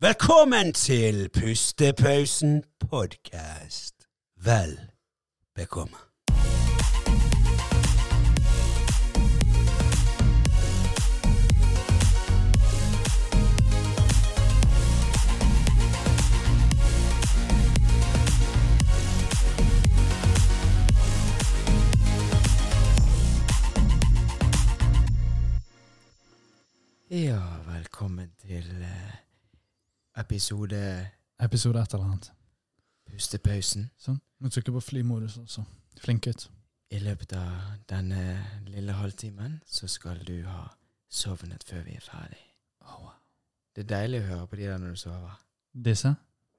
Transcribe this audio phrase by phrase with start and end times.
[0.00, 3.94] Velkommen til Pustepausen podkast.
[4.44, 4.80] Vel
[5.54, 5.96] bekomme.
[27.10, 29.15] Ja, velkommen til eh,
[30.16, 30.80] episode
[31.40, 32.30] Episode et eller annet.
[33.10, 33.90] Pustepausen.
[34.00, 34.16] Sånn.
[34.40, 35.64] Nå trykker jeg på flymodus også.
[36.00, 36.46] Flink gutt.
[36.94, 38.22] I løpet av denne
[38.70, 40.68] lille halvtimen så skal du ha
[41.12, 42.40] sovnet før vi er ferdig.
[42.86, 43.14] Oh, wow.
[43.76, 45.36] Det er deilig å høre på de der når du sover.
[45.86, 46.14] Disse?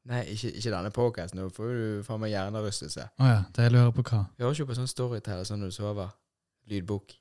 [0.08, 1.42] Nei, ikke, ikke denne podcasten.
[1.42, 3.10] Nå får du faen meg hjernerystelse.
[3.18, 3.40] Å ja.
[3.58, 4.24] Deilig å høre på hva?
[4.38, 6.14] Hører ikke på sånn storyteller sånn når du sover.
[6.70, 7.18] Lydbok.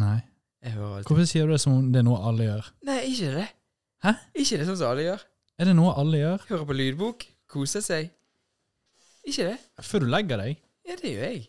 [0.00, 0.20] Nei.
[0.62, 2.70] Hvorfor sier du det som om det er noe alle gjør?
[2.86, 3.48] Nei, ikke det.
[4.02, 4.12] Hæ?
[4.34, 5.22] Ikke det sånn som alle gjør.
[5.62, 6.44] Er det noe alle gjør?
[6.48, 7.26] Hører på lydbok.
[7.52, 8.10] Koser seg.
[9.28, 9.58] Ikke det.
[9.86, 10.56] Før du legger deg?
[10.88, 11.42] Ja, det gjør jeg.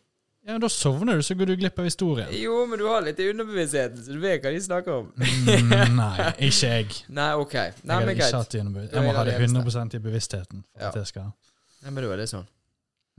[0.43, 2.27] Ja, Da sovner du, så går du glipp av historien.
[2.35, 5.05] Jo, men du har litt i underbevisstheten, så du vet hva de snakker om.
[5.15, 6.97] Mm, nei, ikke jeg.
[7.15, 7.55] Nei, ok.
[7.55, 10.65] Nei, Jeg, men ikke hatt jeg må ha det det 100% i bevisstheten.
[10.73, 10.89] For Ja.
[10.91, 11.29] at jeg skal
[11.83, 12.45] Nei, men da er det sånn.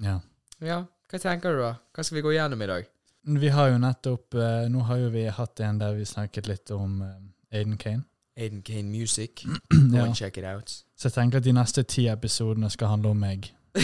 [0.04, 0.18] Ja.
[0.64, 0.78] Ja,
[1.10, 1.72] hva tenker du da?
[1.96, 2.86] Hva skal vi gå gjennom i dag?
[3.24, 6.70] Vi har jo nettopp eh, Nå har jo vi hatt en der vi snakket litt
[6.76, 8.04] om eh, Aiden Kane.
[8.36, 9.44] Aiden Kane Music.
[9.70, 10.04] Go Ja.
[10.04, 10.70] and check it out.
[10.98, 13.50] Så jeg tenker at de neste ti episodene skal handle om meg.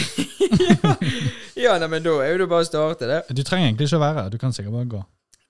[0.81, 0.95] ja,
[1.55, 3.19] ja nei, men da er jo det bare å starte, det.
[3.35, 4.29] Du trenger egentlig ikke å være her.
[4.33, 5.01] Du kan sikkert bare gå.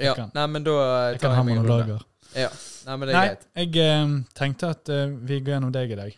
[0.02, 2.02] Ja, kan- nei, men da tar Jeg kan ha monologer.
[2.36, 2.50] Ja,
[2.88, 3.48] nei, men det er greit.
[3.60, 6.18] jeg eh, tenkte at eh, vi går gjennom deg i dag.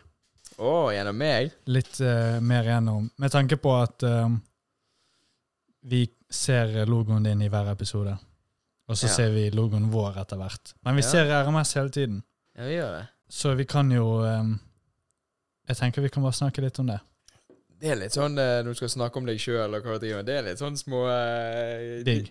[0.54, 1.50] Å, gjennom meg?
[1.66, 4.28] Litt eh, mer gjennom Med tanke på at eh,
[5.90, 8.14] vi ser logoen din i hver episode.
[8.88, 9.12] Og så Ja.
[9.16, 10.74] ser vi logoen vår etter hvert.
[10.84, 12.22] Men vi ser RMS hele tiden.
[12.54, 13.04] Ja, vi gjør det.
[13.28, 14.54] Så vi kan jo um,
[15.68, 17.00] Jeg tenker vi kan bare snakke litt om det.
[17.80, 20.06] Det er litt sånn eh, når du skal snakke om deg sjøl og hva du
[20.08, 20.22] gjør.
[20.24, 22.30] Det er litt sånn små uh, Digg.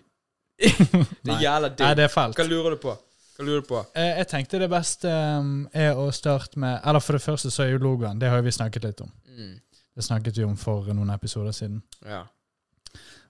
[1.24, 1.84] det er jævla digg.
[1.84, 2.38] Nei, det er fælt.
[2.38, 2.94] Hva lurer du på?
[3.34, 3.82] Hva lurer du på?
[3.98, 7.64] Eh, jeg tenkte det beste um, er å starte med Eller for det første så
[7.66, 8.20] er jo logoen.
[8.22, 9.10] Det har jo vi snakket litt om.
[9.34, 9.56] Mm.
[9.94, 11.82] Det snakket vi om for noen episoder siden.
[12.06, 12.24] Ja.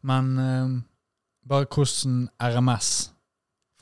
[0.05, 0.77] Men um,
[1.49, 2.91] bare hvordan RMS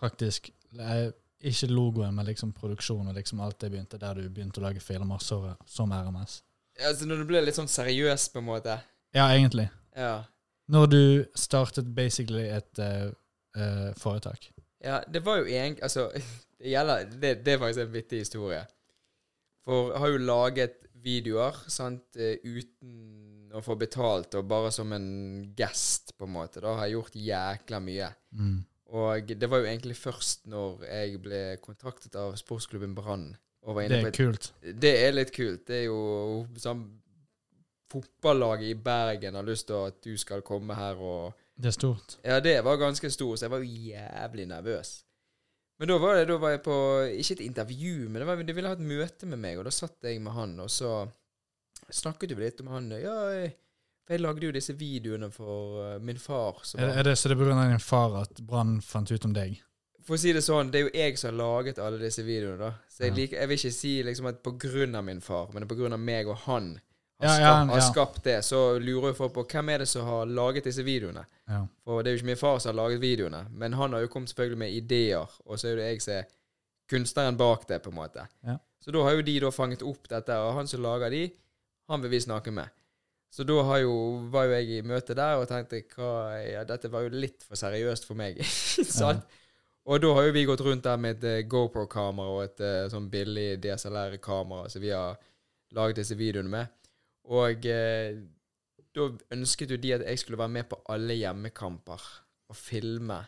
[0.03, 1.11] faktisk eh,
[1.43, 4.83] Ikke logoen, men liksom produksjonen og liksom alt det begynte der du begynte å lage
[4.83, 6.41] filmer så, som RMS.
[6.79, 8.79] Ja, Altså, når du ble litt sånn seriøs, på en måte.
[9.13, 9.67] Ja, egentlig.
[9.97, 10.23] Ja.
[10.73, 11.03] Når du
[11.37, 13.11] startet basically et uh,
[13.59, 14.49] uh, foretak.
[14.83, 16.09] Ja, det var jo egentlig Altså,
[16.59, 18.63] det gjelder det, det er faktisk en vittig historie.
[19.67, 24.93] For jeg har jo laget videoer, sant, eh, uten å få betalt, og bare som
[24.95, 25.09] en
[25.59, 26.63] gest, på en måte.
[26.63, 28.09] Da har jeg gjort jækla mye.
[28.39, 28.61] Mm.
[28.93, 33.31] Og det var jo egentlig først når jeg ble kontaktet av sportsklubben Brann.
[33.65, 34.53] og var inne Det er et- kult.
[34.83, 35.65] Det er litt kult.
[35.67, 36.83] Det er jo sånn
[37.93, 42.17] Fotballaget i Bergen har lyst til at du skal komme her og Det er stort.
[42.25, 45.05] Ja, det var ganske stort, så jeg var jo jævlig nervøs.
[45.79, 46.77] Men da var, det, da var jeg på
[47.19, 49.71] Ikke et intervju, men det var, de ville ha et møte med meg, og da
[49.71, 51.09] satt jeg med han, og så
[51.93, 52.89] snakket vi litt om han.
[52.97, 53.55] Ja, jeg,
[54.13, 56.61] for jeg lagde jo disse videoene for eh, min far.
[56.77, 57.69] Er, var, er det så det er pga.
[57.71, 59.61] din far at Brann fant ut om deg?
[60.03, 62.59] For å si det sånn, det er jo jeg som har laget alle disse videoene,
[62.59, 62.73] da.
[62.91, 64.49] Så jeg, liker, jeg vil ikke si liksom at
[64.99, 66.89] av min far, men det av meg og han har,
[67.23, 67.81] Ja, ja, ja.
[67.81, 68.41] skapt det.
[68.45, 71.23] Så lurer jo folk på hvem er det som har laget disse videoene.
[71.47, 71.63] Ja.
[71.85, 74.11] For det er jo ikke min far som har laget videoene, men han har jo
[74.11, 76.27] kommet selvfølgelig med ideer, og så er det jeg som er
[76.91, 78.27] kunstneren bak det, på en måte.
[78.43, 78.59] Ja.
[78.83, 81.29] Så da har jo de da fanget opp dette, og han som lager de,
[81.89, 82.75] han vil vi snakke med.
[83.33, 83.95] Så da var jo
[84.53, 88.19] jeg i møte der og tenkte hva, ja, dette var jo litt for seriøst for
[88.19, 88.43] meg.
[88.99, 89.25] sant?
[89.89, 92.91] Og da har jo vi gått rundt der med et eh, GoPro-kamera og et eh,
[92.93, 95.17] sånn billig DSLR-kamera som vi har
[95.75, 96.71] laget disse videoene med.
[97.35, 98.21] Og eh,
[98.95, 102.07] da ønsket jo de at jeg skulle være med på alle hjemmekamper
[102.53, 103.19] og filme.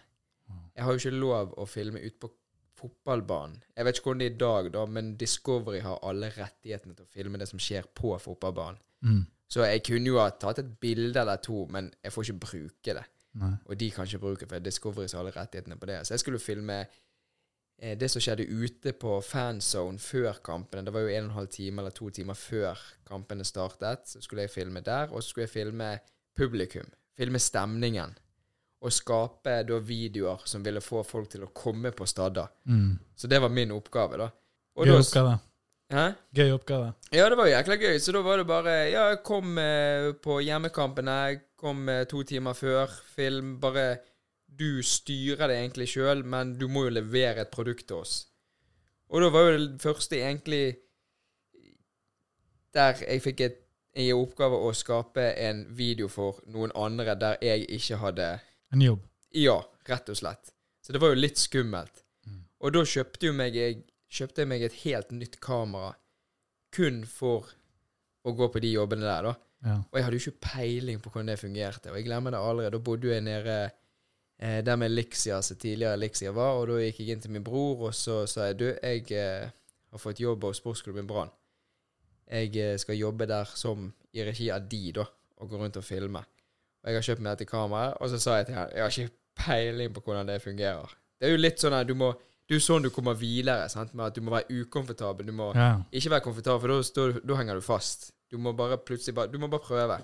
[0.77, 2.31] Jeg har jo ikke lov å filme ute på
[2.79, 3.63] fotballbanen.
[3.73, 7.07] Jeg vet ikke hvordan det er i dag, da, men Discovery har alle rettighetene til
[7.07, 8.83] å filme det som skjer på fotballbanen.
[9.05, 9.23] Mm.
[9.51, 12.95] Så jeg kunne jo ha tatt et bilde eller to, men jeg får ikke bruke
[12.99, 13.05] det.
[13.35, 13.53] Nei.
[13.67, 16.01] Og de kan ikke bruke for Discovery har alle rettighetene på det.
[16.07, 16.77] Så jeg skulle filme
[17.79, 20.85] eh, det som skjedde ute på fanzone før kampene.
[20.87, 24.07] Det var jo en og en halv time eller to timer før kampene startet.
[24.09, 25.99] Så skulle jeg filme der, og så skulle jeg filme
[26.37, 26.87] publikum.
[27.19, 28.15] Filme stemningen.
[28.85, 32.51] Og skape da videoer som ville få folk til å komme på stadder.
[32.69, 32.99] Mm.
[33.17, 34.29] Så det var min oppgave, da.
[34.77, 35.37] Og Gøy da- oppgave.
[35.93, 36.05] Hæ?
[36.35, 36.93] Gøy oppgave.
[37.13, 37.99] Ja, det var jækla gøy.
[37.99, 41.41] Så da var det bare Ja, jeg kom eh, på hjemmekampene.
[41.57, 42.91] Kom eh, to timer før.
[43.17, 43.61] Film.
[43.61, 43.99] Bare
[44.47, 48.27] Du styrer det egentlig sjøl, men du må jo levere et produkt til oss.
[49.11, 50.77] Og da var jo det første egentlig
[52.75, 53.59] der jeg fikk et,
[53.95, 58.29] i oppgave å skape en video for noen andre der jeg ikke hadde
[58.75, 59.05] En jobb.
[59.35, 60.51] Ja, rett og slett.
[60.83, 62.03] Så det var jo litt skummelt.
[62.27, 62.41] Mm.
[62.61, 63.85] Og da kjøpte, jo meg, jeg,
[64.15, 65.95] kjøpte jeg meg et helt nytt kamera
[66.75, 67.51] kun for
[68.25, 69.35] å gå på de jobbene der, da.
[69.65, 69.79] Ja.
[69.81, 71.91] Og jeg hadde jo ikke peiling på hvordan det fungerte.
[71.93, 72.69] Og jeg glemmer det aldri.
[72.73, 77.01] Da bodde jeg nede eh, der med Elixia, som tidligere Elixia var, og da gikk
[77.01, 79.49] jeg inn til min bror, og så sa jeg du, jeg eh,
[79.95, 81.33] har fått jobb hos sportsklubben Brann.
[82.29, 85.07] Jeg eh, skal jobbe der som i regi av de, da,
[85.41, 86.23] og gå rundt og filme.
[86.85, 88.95] Og jeg har kjøpt meg dette kameraet, og så sa jeg til han jeg har
[88.95, 90.93] ikke peiling på hvordan det fungerer.
[91.19, 92.13] Det er jo litt sånn at du må
[92.45, 95.31] Det er jo sånn du kommer videre, sant, med at du må være ukomfortabel.
[95.31, 95.79] Du må ja.
[95.97, 98.11] ikke være komfortabel, for da, da henger du fast.
[98.29, 99.97] Du må bare plutselig bare Du må bare prøve.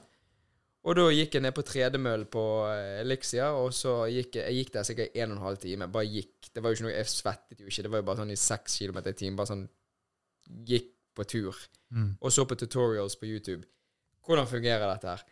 [0.88, 4.62] Og da gikk jeg ned på tredemøll på eh, Elixia, og så gikk jeg, jeg
[4.62, 5.88] gikk der sikkert en og en halv time.
[5.92, 6.48] Bare gikk.
[6.48, 7.84] Det var jo ikke noe Jeg svettet jo ikke.
[7.84, 9.36] Det var jo bare sånn i seks kilometer i timen.
[9.40, 9.66] Bare sånn
[10.66, 11.58] Gikk på tur.
[11.94, 12.14] Mm.
[12.16, 13.60] Og så på tutorials på YouTube.
[14.24, 15.26] Hvordan fungerer dette her?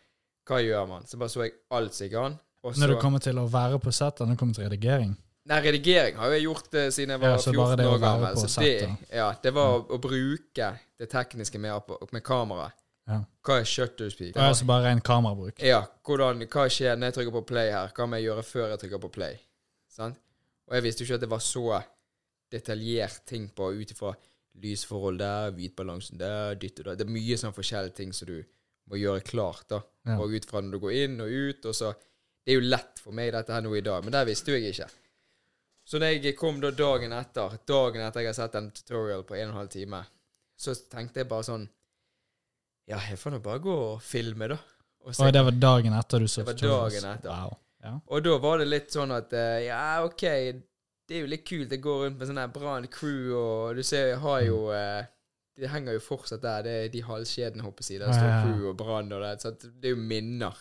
[0.47, 1.09] Hva gjør man?
[1.09, 2.37] Så bare så jeg alt som gikk an.
[2.69, 5.17] Når det kommer til å være på settet, når det kommer til redigering
[5.49, 7.93] Nei, redigering har jeg gjort det siden jeg var Ja, så bare 14 det å
[7.95, 8.35] år gammel.
[8.37, 8.73] på Så det,
[9.17, 10.67] ja, det var å, å bruke
[10.99, 12.67] det tekniske med, med kamera.
[13.09, 13.23] Ja.
[13.45, 14.35] Hva er shutter speed?
[14.35, 15.63] Det er altså bare en kamerabruk.
[15.65, 17.89] Ja, hvordan, hva skjer når jeg trykker på play her?
[17.97, 19.39] Hva må jeg gjøre før jeg trykker på play?
[19.89, 20.19] Sant?
[20.69, 21.65] Og jeg visste jo ikke at det var så
[22.53, 24.13] detaljert ting på ut ifra
[24.59, 27.01] lysforhold der, hvitbalansen der, dytt og datt.
[27.01, 28.37] Det er mye sånn forskjellige ting som du
[28.89, 29.81] må gjøre klart, da.
[30.05, 30.17] Ja.
[30.21, 31.95] Og ut fra når du går inn og ut, og så
[32.45, 34.57] Det er jo lett for meg, dette her nå i dag, men det visste jo
[34.57, 34.87] jeg ikke.
[35.89, 39.33] Så når jeg kom da dagen etter, dagen etter jeg har sett en tutorial på
[39.39, 40.03] en og en halv time,
[40.59, 41.65] så tenkte jeg bare sånn
[42.89, 44.59] Ja, jeg får nå bare gå og filme, da.
[45.05, 47.29] Og så, Oi, det var dagen etter du så Det var dagen etter.
[47.31, 47.57] Wow.
[47.79, 47.93] Ja.
[48.11, 50.25] og da var det litt sånn at eh, Ja, OK,
[51.07, 51.71] det er jo litt kult.
[51.71, 55.07] Jeg går rundt med sånn her Brann crew, og du ser jeg har jo eh,
[55.57, 56.65] Det henger jo fortsatt der.
[56.67, 58.01] Det er de halskjedene, håper jeg å si.
[58.03, 59.33] Der står crew og Brann og det.
[59.41, 60.53] Så det er jo minner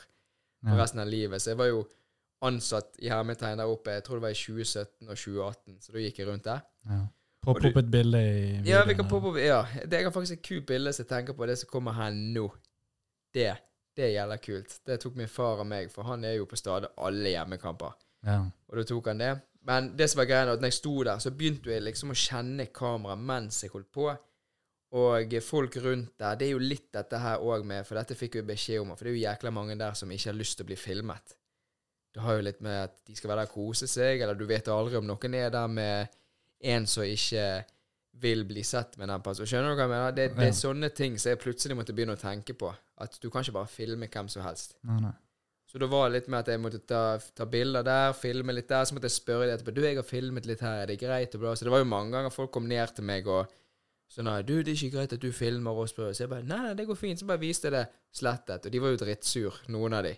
[0.64, 1.42] for resten av livet.
[1.42, 1.84] Så jeg var jo
[2.44, 3.96] ansatt i hermetegn der oppe.
[3.96, 6.66] Jeg tror det var i 2017 og 2018, så da gikk jeg rundt der.
[6.88, 7.00] Ja.
[7.48, 8.66] Popp opp et bilde i videoen.
[8.66, 11.36] Ja, vi kan poppe opp Ja, det er faktisk et kult bilde som jeg tenker
[11.38, 12.48] på, det som kommer her nå.
[13.34, 13.50] Det,
[13.96, 14.78] det gjelder kult.
[14.86, 17.94] Det tok min far og meg, for han er jo på stadig alle hjemmekamper.
[18.26, 18.40] Ja.
[18.68, 19.34] Og da tok han det.
[19.68, 22.18] Men det som var greia, at når jeg sto der, så begynte jeg liksom å
[22.18, 24.08] kjenne kameraet mens jeg holdt på.
[24.98, 26.38] Og folk rundt der.
[26.40, 29.04] Det er jo litt dette her òg med, for dette fikk vi beskjed om, for
[29.04, 31.36] det er jo jækla mange der som ikke har lyst til å bli filmet.
[32.14, 34.46] Det har jo litt med at de skal være der og kose seg, eller du
[34.48, 36.08] vet aldri om noen er der med
[36.72, 37.44] en som ikke
[38.18, 39.46] vil bli sett med den personen.
[39.46, 40.12] Skjønner du hva jeg mener?
[40.16, 40.50] Det, det Ja.
[40.50, 42.72] er sånne ting som jeg plutselig måtte begynne å tenke på.
[42.98, 44.74] At du kan ikke bare filme hvem som helst.
[44.82, 45.12] Nei, nei.
[45.68, 48.68] Så da var det litt med at jeg måtte ta, ta bilder der, filme litt
[48.72, 48.84] der.
[48.88, 51.34] Så måtte jeg spørre dem etterpå Du, jeg har filmet litt her, er det greit?
[51.36, 51.52] Og bla.
[51.54, 53.52] Så det var jo mange ganger folk kom ned til meg og
[54.08, 56.10] sånn Du, det er ikke greit at du filmer spør.
[56.16, 57.20] Så jeg bare Nei, nei, det går fint.
[57.20, 57.84] Så bare viste jeg det
[58.16, 58.66] slettet.
[58.66, 60.16] Og de var jo drittsur, noen av de.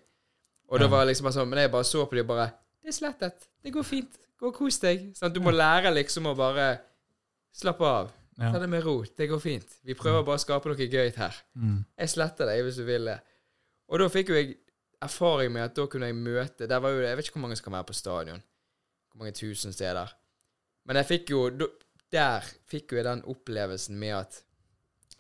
[0.71, 2.47] Og da var liksom bare sånn Men jeg bare så på de og bare
[2.81, 3.49] Det er slettet.
[3.61, 4.21] Det går fint.
[4.41, 5.11] Gå og kos deg.
[5.19, 6.71] Sånn, du må lære liksom å bare
[7.53, 8.13] slappe av.
[8.41, 9.03] Ta det med ro.
[9.05, 9.75] Det går fint.
[9.85, 11.41] Vi prøver bare å skape noe gøy her.
[11.61, 11.83] Mm.
[12.01, 13.19] Jeg sletter deg hvis du vil det.
[13.91, 14.55] Og da fikk jo jeg
[15.05, 17.59] erfaring med at da kunne jeg møte Der var jo Jeg vet ikke hvor mange
[17.59, 18.43] som kan være på stadion.
[19.11, 20.15] Hvor mange tusen steder.
[20.89, 21.45] Men jeg fikk jo
[22.11, 24.41] Der fikk jo jeg den opplevelsen med at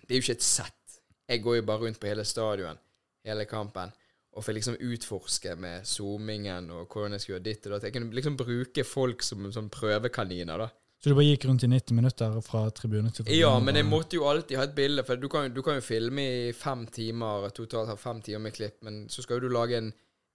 [0.00, 1.00] det er jo ikke et sett.
[1.30, 2.78] Jeg går jo bare rundt på hele stadion,
[3.22, 3.92] hele kampen,
[4.30, 7.88] og fikk liksom utforske med zoomingen og hvordan jeg skulle gjøre ditt og datt.
[7.88, 10.68] Jeg kunne liksom bruke folk som, som prøvekaniner, da.
[11.00, 13.38] Så du bare gikk rundt i 90 minutter fra tribune til tribune?
[13.40, 15.84] Ja, men jeg måtte jo alltid ha et bilde, for du kan, du kan jo
[15.84, 19.54] filme i fem timer, totalt ha fem timer med klipp, men så skal jo du
[19.56, 19.90] lage en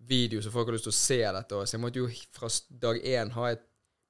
[0.10, 2.50] video så folk har lyst til å se dette, så jeg måtte jo fra
[2.82, 3.64] dag én ha et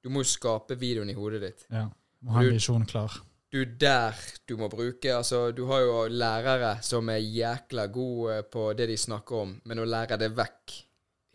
[0.04, 1.62] Du må jo skape videoen i hodet ditt.
[1.66, 1.88] Ja.
[2.22, 3.10] Må ha en visjon klar.
[3.52, 4.16] Du er der
[4.48, 8.96] du må bruke Altså, du har jo lærere som er jækla gode på det de
[8.98, 10.74] snakker om, men å lære det vekk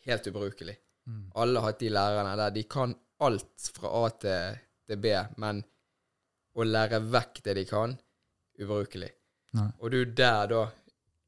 [0.10, 0.76] helt ubrukelig.
[1.08, 1.24] Mm.
[1.42, 2.54] Alle har hatt de lærerne der.
[2.56, 5.64] De kan alt fra A til, til B, men
[6.58, 7.96] å lære vekk det de kan,
[8.62, 9.12] ubrukelig.
[9.58, 9.68] Nei.
[9.80, 10.64] Og du der, da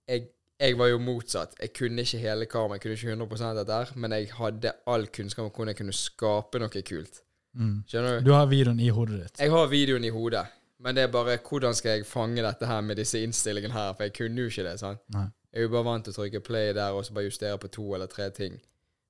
[0.09, 0.27] jeg,
[0.59, 1.55] jeg var jo motsatt.
[1.61, 4.73] Jeg kunne ikke hele karen, jeg kunne ikke 100 av dette, her, men jeg hadde
[4.89, 7.23] all kunnskap om hvordan jeg kunne skape noe kult.
[7.53, 7.77] Mm.
[7.89, 8.27] Skjønner du?
[8.27, 9.39] Du har videoen i hodet ditt.
[9.43, 10.45] Jeg har videoen i hodet,
[10.83, 14.03] men det er bare hvordan skal jeg fange dette her med disse innstillingene her, for
[14.07, 14.75] jeg kunne jo ikke det.
[14.81, 14.99] sant?
[15.15, 15.29] Nei.
[15.53, 17.69] Jeg er jo bare vant til å trykke play der og så bare justere på
[17.71, 18.57] to eller tre ting.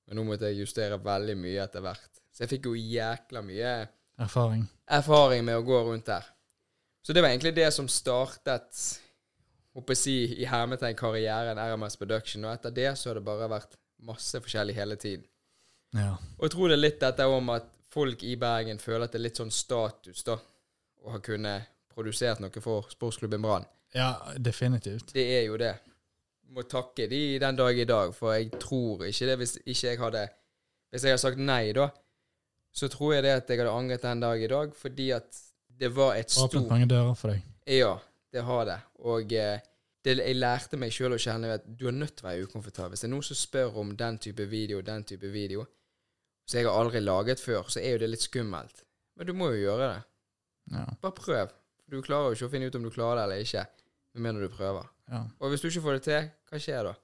[0.06, 2.20] Men nå måtte jeg justere veldig mye etter hvert.
[2.30, 3.72] Så jeg fikk jo jækla mye
[4.20, 4.66] Erfaring.
[4.86, 6.26] erfaring med å gå rundt der.
[7.02, 8.84] Så det var egentlig det som startet
[9.74, 12.44] håper jeg si, i hermetegn karrieren RMS Production.
[12.46, 15.26] Og etter det så har det bare vært masse forskjellig hele tiden.
[15.96, 16.12] Ja.
[16.38, 19.20] Og jeg tror det er litt dette om at folk i Bergen føler at det
[19.20, 20.36] er litt sånn status, da,
[21.04, 23.66] å ha kunnet produsert noe for sportsklubben Brann.
[23.94, 25.12] Ja, definitivt.
[25.14, 25.74] Det er jo det.
[26.54, 30.00] Må takke de den dag i dag, for jeg tror ikke det hvis ikke jeg
[30.00, 30.24] hadde
[30.92, 31.88] Hvis jeg hadde sagt nei da,
[32.74, 35.90] så tror jeg det at jeg hadde angret den dag i dag, fordi at det
[35.94, 37.42] var et stort Åpnet mange dører for deg.
[37.66, 37.96] Ja,
[38.30, 38.76] det har det.
[39.02, 39.64] Og eh,
[40.04, 42.94] det, jeg lærte meg sjøl å kjenne at du er nødt til å være ukomfortabel.
[42.94, 45.66] Hvis det er noen som spør om den type video, den type video,
[46.46, 48.84] som jeg har aldri laget før, så er jo det litt skummelt.
[49.18, 50.02] Men du må jo gjøre det.
[50.72, 50.84] Ja.
[51.02, 51.52] Bare prøv.
[51.90, 53.64] Du klarer jo ikke å finne ut om du klarer det eller ikke,
[54.14, 54.86] med mindre du prøver.
[55.12, 55.24] ja.
[55.40, 56.94] Og hvis du ikke får det til, hva skjer da?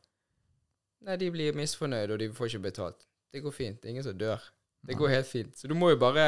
[1.07, 3.05] Nei, de blir misfornøyde, og de får ikke betalt.
[3.33, 3.81] Det går fint.
[3.81, 4.40] Det er ingen som dør.
[4.85, 5.52] Det går helt fint.
[5.59, 6.26] Så du må jo bare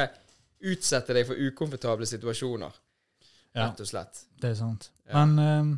[0.62, 2.76] utsette deg for ukomfortable situasjoner,
[3.52, 4.22] ja, rett og slett.
[4.40, 4.90] det er sant.
[5.08, 5.24] Ja.
[5.24, 5.72] Men um,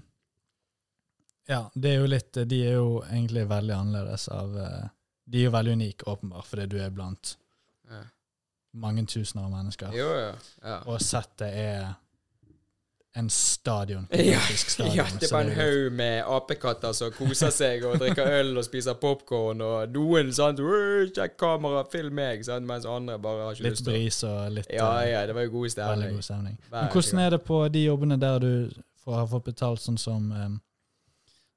[1.49, 4.85] ja, det er jo litt De er jo egentlig veldig annerledes av eh,
[5.27, 7.35] De er jo veldig unike, åpenbart, fordi du er blant
[7.91, 8.03] Ja.
[8.75, 9.93] Mange tusener av mennesker.
[9.95, 10.33] Jo, jo.
[10.65, 10.79] Ja.
[10.91, 11.93] Og settet er
[13.15, 14.09] en stadion.
[14.11, 18.27] Ja, stadion, ja, det er bare en haug med apekatter som koser seg og drikker
[18.41, 22.67] øl og spiser popkorn, og noen sånn «Åh, 'Sjekk kamera, film meg', sant?
[22.67, 25.23] mens andre bare har ikke Litt lyst til Litt bris og litt Ja, eh, ja,
[25.31, 26.17] det var jo god veldig stemning.
[26.19, 26.59] god stemning.
[26.73, 28.53] Men hvordan er det på de jobbene der du
[29.05, 30.61] får, har fått betalt sånn som um,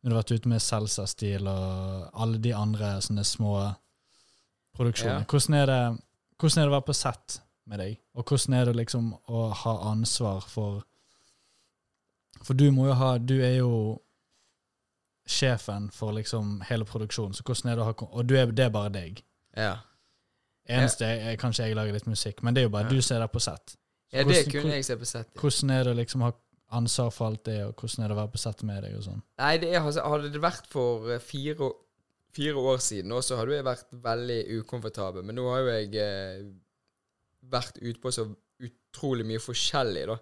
[0.03, 3.73] Når du har vært ute med Selsa-stil og alle de andre sånne små
[4.77, 5.25] produksjoner.
[5.25, 5.25] Ja.
[5.25, 5.97] Hvordan, er det,
[6.39, 7.97] hvordan er det å være på sett med deg?
[8.15, 10.83] Og hvordan er det liksom å ha ansvar for
[12.45, 13.99] For du må jo ha Du er jo
[15.27, 18.63] sjefen for liksom hele produksjonen, så hvordan er det å ha Og du er, det
[18.65, 19.23] er bare deg.
[19.57, 19.73] Ja.
[20.69, 22.89] Eneste er, er kanskje jeg lager litt musikk, men det er jo bare Ja.
[22.95, 23.75] du som er der på sett.
[24.13, 25.33] Ja, det hvordan- kunne jeg se på sett.
[25.33, 26.31] hvordan er det å liksom ha
[26.71, 29.03] ansvar for alt det, og hvordan er det å være på sett med deg og
[29.03, 29.21] sånn?
[29.37, 31.75] Nei, det er, altså, hadde det vært for eh, fire, å-
[32.37, 35.25] fire år siden også, hadde jeg vært veldig ukomfortabel.
[35.25, 36.47] Men nå har jo jeg eh,
[37.51, 38.27] vært ute på så
[38.63, 40.17] utrolig mye forskjellig, da.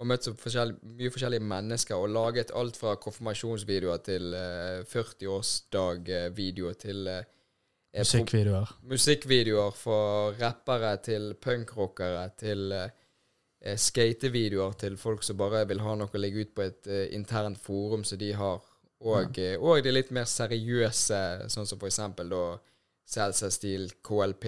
[0.00, 6.78] Og møtt så forskjell, mye forskjellige mennesker og laget alt fra konfirmasjonsvideoer til eh, 40-årsdag-videoer
[6.80, 7.26] til eh,
[7.92, 8.72] eh, Musikkvideoer.
[8.88, 16.08] musikkvideoer for rappere til punkrockere til eh, skatevideoer til folk som bare vil ha noe
[16.08, 18.64] å legge ut på et eh, internt forum som de har.
[19.00, 19.54] Og, ja.
[19.58, 22.42] og de litt mer seriøse, sånn som for eksempel da
[23.10, 24.44] Celsa-stil, KLP,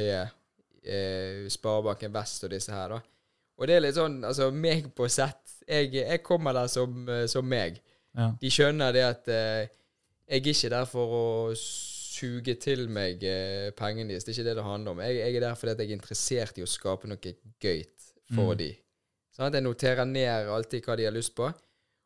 [0.85, 3.01] eh, Sparebanken Vest og disse her, da.
[3.59, 7.27] Og det er litt sånn, altså meg på sett Jeg, jeg kommer der som, eh,
[7.31, 7.81] som meg
[8.19, 8.33] Ja.
[8.41, 9.69] de skjønner det at eh,
[10.29, 14.25] jeg er ikke der for å suge til meg eh, pengene deres.
[14.25, 14.99] Det er ikke det det handler om.
[15.01, 17.17] Jeg, jeg er der fordi jeg er interessert i å skape noe
[17.63, 18.59] gøyt for Mm.
[18.59, 18.75] dem.
[19.33, 21.47] Sånn at jeg noterer ned alltid hva de har lyst på,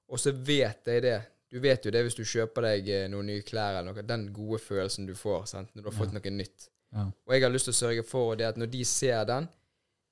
[0.08, 1.16] og så vet jeg det.
[1.52, 4.30] Du vet jo det hvis du kjøper deg eh, noen nye klær eller noe, den
[4.34, 5.70] gode følelsen du får sant?
[5.74, 6.70] når du har fått noe nytt.
[6.96, 7.06] Ja.
[7.06, 9.48] Og jeg har lyst til å sørge for det at når de ser den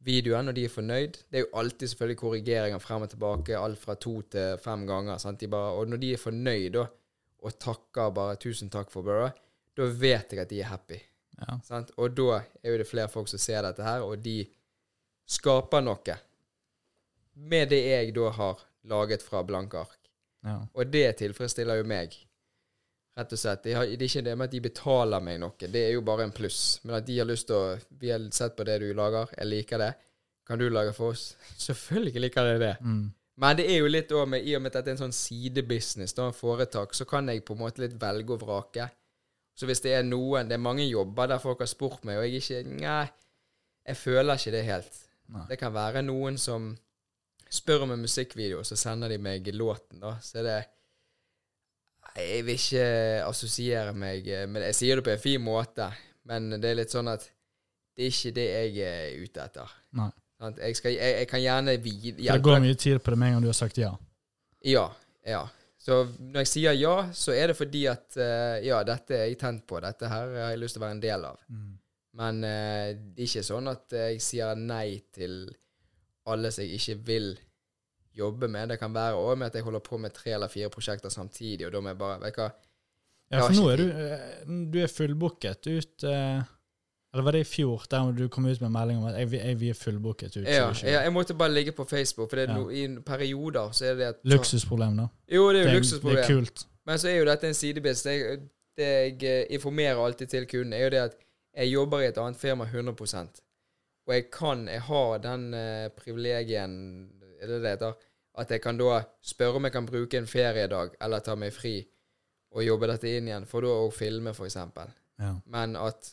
[0.04, 3.80] videoen, og de er fornøyd Det er jo alltid selvfølgelig korrigeringer frem og tilbake, alt
[3.80, 5.18] fra to til fem ganger.
[5.22, 5.40] Sant?
[5.40, 6.84] De bare, og når de er fornøyd da,
[7.44, 9.32] og takker bare 'tusen takk for bro',
[9.76, 11.00] da vet jeg at de er happy.
[11.40, 11.58] Ja.
[11.64, 11.90] Sant?
[11.96, 14.44] Og da er jo det flere folk som ser dette her, og de
[15.26, 16.16] skaper noe
[17.34, 20.03] med det jeg da har laget fra blanke ark.
[20.44, 20.60] Ja.
[20.76, 22.14] Og det tilfredsstiller jo meg.
[23.14, 23.62] Rett og slett.
[23.62, 26.02] Det, har, det er ikke det med at de betaler meg noe, det er jo
[26.06, 26.80] bare en pluss.
[26.84, 29.50] Men at de har lyst til å Vi har sett på det du lager, jeg
[29.50, 29.92] liker det.
[30.44, 31.36] Kan du lage for oss?
[31.66, 32.74] Selvfølgelig liker jeg det.
[32.82, 33.06] Mm.
[33.40, 35.16] Men det er jo litt òg med, i og med at dette er en sånn
[35.16, 38.86] sidebusiness, da, en foretak, så kan jeg på en måte litt velge og vrake.
[39.54, 42.26] Så hvis det er noen Det er mange jobber der folk har spurt meg, og
[42.26, 43.04] jeg ikke Nei,
[43.86, 44.96] jeg føler ikke det helt.
[45.34, 45.44] Nei.
[45.50, 46.72] Det kan være noen som
[47.54, 50.16] spør om en musikkvideo, så sender de meg låten, da.
[50.22, 50.62] Så er det
[52.14, 52.88] Jeg vil ikke
[53.26, 54.68] assosiere meg med det.
[54.70, 55.88] Jeg sier det på en fin måte,
[56.30, 57.24] men det er litt sånn at
[57.94, 59.74] det er ikke det jeg er ute etter.
[59.98, 60.10] Nei.
[60.44, 63.36] Jeg, skal, jeg, jeg kan gjerne hjelpe det går mye tid på det med en
[63.36, 63.92] gang du har sagt ja.
[64.66, 64.88] ja.
[65.24, 65.44] Ja.
[65.80, 69.38] Så når jeg sier ja, så er det fordi at eh, ja, dette er jeg
[69.40, 69.80] tent på.
[69.84, 71.42] Dette her har jeg lyst til å være en del av.
[72.14, 75.48] Men uh, det er ikke sånn at eh, jeg sier nei til
[76.26, 77.38] alle som jeg ikke vil
[78.16, 78.68] jobbe med.
[78.68, 81.66] Det kan være òg med at jeg holder på med tre eller fire prosjekter samtidig,
[81.66, 82.50] og da må jeg bare Vet du hva
[83.32, 86.42] Ja, for nå er du, eh, du er fullbooket ut eh,
[87.14, 89.58] Eller var det i fjor, der du kom ut med melding om at jeg, jeg,
[89.60, 92.52] vi er fullbooket ut ja, ja, jeg måtte bare ligge på Facebook, for det er
[92.52, 92.58] Ja.
[92.58, 95.06] no, i perioder så er det at Luksusproblem, da.
[95.32, 96.24] Jo, det er jo det er luksusproblem.
[96.26, 96.66] kult.
[96.86, 98.02] Men så er jo dette en sidebusiness.
[98.02, 101.14] Det, jeg- det jeg eh, informerer alltid til kunden, er jo det at
[101.56, 102.94] jeg jobber i et annet firma 100
[104.04, 106.74] Og jeg kan Jeg har den eh, privilegien
[107.40, 107.94] Er det det heter?
[108.34, 111.78] At jeg kan da spørre om jeg kan bruke en feriedag eller ta meg fri
[112.54, 114.56] og jobbe dette inn igjen, for da å filme, f.eks.
[115.18, 115.30] Ja.
[115.50, 116.10] Men at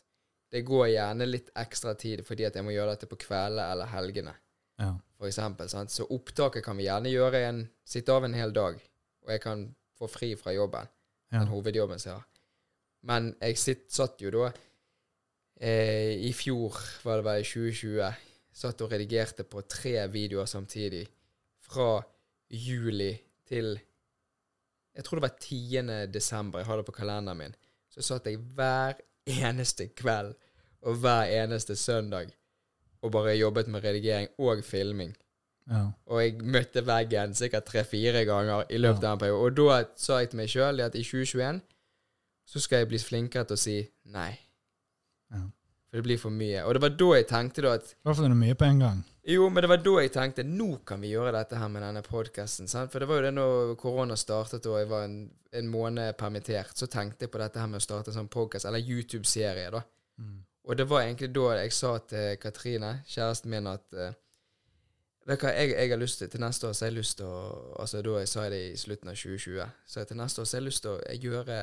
[0.53, 3.89] det går gjerne litt ekstra tid fordi at jeg må gjøre dette på kveldene eller
[3.93, 4.33] helgene
[4.81, 4.91] ja.
[5.17, 5.93] for eksempel, sant?
[5.93, 8.81] Så opptaket kan vi gjerne gjøre en, sitte av en hel dag.
[9.25, 9.67] Og jeg kan
[9.97, 10.89] få fri fra jobben.
[11.31, 11.39] Ja.
[11.39, 12.27] Den hovedjobben som jeg har.
[13.07, 14.51] Men jeg sitt, satt jo da
[15.61, 16.75] eh, I fjor,
[17.05, 18.11] var det vel i 2020,
[18.61, 21.05] satt og redigerte på tre videoer samtidig.
[21.61, 22.01] Fra
[22.49, 23.13] juli
[23.47, 23.77] til
[24.91, 26.11] Jeg tror det var 10.
[26.11, 26.59] desember.
[26.59, 27.55] Jeg har det på kalenderen min.
[27.89, 30.33] Så satt jeg hver eneste kveld
[30.81, 32.33] og hver eneste søndag
[33.01, 35.15] og bare jobbet med redigering og filming.
[35.69, 35.85] Ja.
[36.05, 39.41] Og jeg møtte veggen sikkert tre-fire ganger i løpet av en periode.
[39.41, 41.61] Og da sa jeg til meg sjøl at i 2021
[42.51, 43.77] så skal jeg bli flinkere til å si
[44.11, 44.33] nei.
[45.31, 45.47] Ja.
[45.91, 46.61] For det blir for mye.
[46.63, 48.67] Og det var da jeg tenkte da at I hvert fall er det mye på
[48.67, 49.01] en gang.
[49.27, 52.01] Jo, men det var da jeg tenkte nå kan vi gjøre dette her med denne
[52.05, 52.69] podkasten.
[52.71, 55.17] For det var jo det når korona startet og jeg var en,
[55.59, 58.65] en måned permittert, så tenkte jeg på dette her med å starte en sånn podkast,
[58.69, 59.83] eller YouTube-serie, da.
[60.17, 60.39] Mm.
[60.65, 64.11] Og det var egentlig da jeg sa til Katrine, kjæresten min, at uh,
[65.27, 67.19] Vet du hva, jeg, jeg har lyst til Til neste år så har jeg lyst
[67.19, 67.41] til å
[67.83, 70.63] Altså da jeg sa det i slutten av 2020, så til neste år så har
[70.63, 71.59] jeg lyst til å gjøre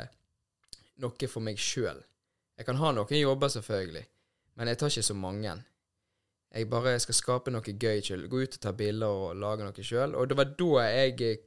[1.03, 1.99] noe for meg sjøl.
[2.59, 4.05] Jeg kan ha noen jobber, selvfølgelig,
[4.59, 5.53] men jeg tar ikke så mange.
[6.49, 8.01] Jeg bare skal skape noe gøy.
[8.03, 10.17] Gå ut og ta bilder og lage noe sjøl.
[10.17, 11.45] Og det var da jeg eh,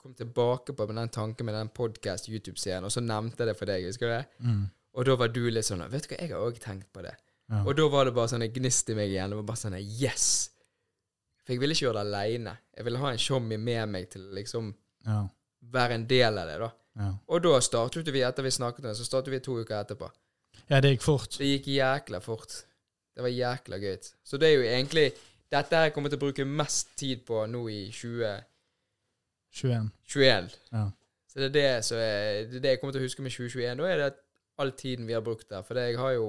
[0.00, 3.58] kom tilbake på med den tanken med den podkast YouTube-serien, og så nevnte jeg det
[3.58, 4.24] for deg, husker du det?
[4.46, 4.64] Mm.
[4.96, 7.12] Og da var du litt sånn Vet du hva, jeg har òg tenkt på det.
[7.50, 7.62] Ja.
[7.66, 9.34] Og da var det bare sånn en gnist i meg igjen.
[9.34, 10.28] Det var bare sånn Yes!
[11.44, 12.56] For jeg ville ikke gjøre det aleine.
[12.74, 14.72] Jeg ville ha en tjommi med meg til liksom
[15.06, 15.20] ja.
[15.76, 16.70] være en del av det, da.
[16.96, 17.10] Ja.
[17.28, 20.08] Og da startet vi, etter vi snakket om det, så startet vi to uker etterpå.
[20.70, 21.38] ja, det gikk fort.
[21.38, 22.62] Det gikk jækla fort.
[23.16, 23.96] Det var jækla gøy.
[24.24, 25.08] Så det er jo egentlig
[25.52, 28.30] Dette jeg kommer til å bruke mest tid på nå i 20...
[29.54, 29.90] 21.
[30.10, 30.48] 21.
[30.72, 30.88] Ja.
[31.30, 33.30] Så det er det, så jeg, det er det jeg kommer til å huske med
[33.30, 33.76] 2021.
[33.78, 34.08] Nå er det
[34.58, 35.62] all tiden vi har brukt der.
[35.62, 36.28] For det jeg har jo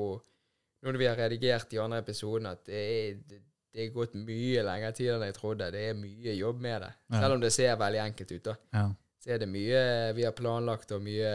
[0.85, 3.39] Nå når vi har redigert de andre episodene, at det er, det,
[3.73, 5.71] det er gått mye lengre tid enn jeg trodde.
[5.73, 6.91] Det er mye jobb med det.
[7.09, 7.21] Ja.
[7.23, 8.53] Selv om det ser veldig enkelt ut, da.
[8.77, 8.83] Ja.
[9.27, 9.79] Så er det mye
[10.15, 11.31] vi har planlagt, og mye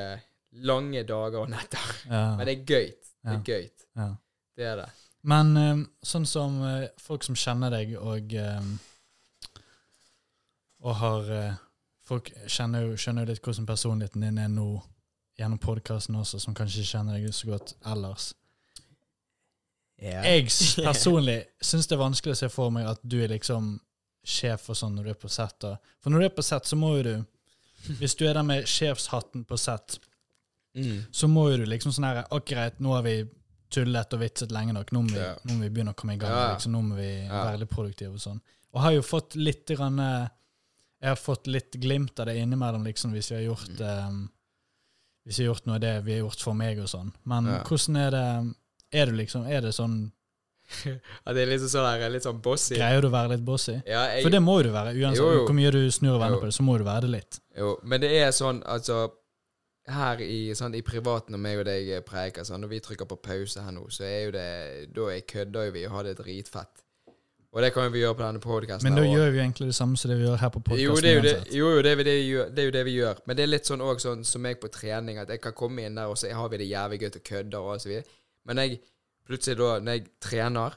[0.65, 1.91] lange dager og netter.
[2.09, 2.23] Ja.
[2.39, 2.87] Men det er gøy.
[3.23, 3.67] Det er gøy.
[4.00, 4.07] ja.
[4.57, 4.87] Det er det.
[5.28, 8.65] Men eh, sånn som eh, folk som kjenner deg og eh,
[10.83, 11.61] Og har eh,
[12.02, 14.67] Folk kjenner jo, skjønner jo litt hvordan personligheten din er nå
[15.39, 18.33] gjennom podkasten også, som kanskje kjenner deg så godt ellers.
[20.02, 20.50] Jeg
[20.89, 23.76] personlig syns det er vanskelig å se for meg at du er liksom
[24.26, 25.65] sjef og sånn når du er på sett.
[26.02, 27.15] For når du er på sett, så må jo du
[27.99, 29.99] Hvis du er der med sjefshatten på sett,
[30.75, 31.02] Mm.
[31.12, 33.28] så må jo du liksom sånn her greit, nå har vi
[33.71, 34.90] tullet og vitset lenge nok.
[34.92, 35.34] Nå må vi, Ja.
[35.45, 36.30] nå må vi begynne å komme i gang.
[36.30, 36.54] Ja.
[36.54, 38.40] Liksom, nå må vi være litt produktive og sånn.
[38.73, 40.28] Og har jo fått litt grann, eh,
[41.02, 44.06] Jeg har fått litt glimt av det innimellom, liksom, hvis vi har gjort Mm.
[44.08, 44.30] um,
[45.26, 47.12] Hvis vi har gjort noe av det vi har gjort for meg og sånn.
[47.26, 48.54] Men hvordan er det
[48.92, 50.12] Er du liksom Er det sånn
[51.25, 52.76] Ja, det er litt sånn der, litt sånn bossy.
[52.76, 53.78] Greier du å være litt bossy?
[53.87, 54.95] Ja, jeg, For det må jo du være.
[54.99, 55.43] Uansett Jo, jo.
[55.49, 57.41] hvor mye du snur og vender på det, så må du være det litt.
[57.58, 59.02] Jo, men det er sånn, altså
[59.91, 63.17] Her i, sånn, i privaten når meg og deg preiker, sånn, når vi trykker på
[63.19, 64.45] pause her nå, så er jo det
[64.95, 66.85] Da er kødder vi og har det dritfett.
[67.52, 68.87] Og det kan vi gjøre på denne podkasten.
[68.87, 70.95] Men da gjør vi jo egentlig det samme som det vi gjør her på jo,
[70.97, 72.15] det er jo det, jo, det er det.
[72.56, 73.19] Det er jo det vi gjør.
[73.26, 75.85] Men det er litt sånn òg sånn som meg på trening, at jeg kan komme
[75.85, 78.08] inn der, og så har vi det jævlig gøy og kødder og så videre.
[78.49, 78.78] Men jeg,
[79.28, 80.76] plutselig da, når jeg trener,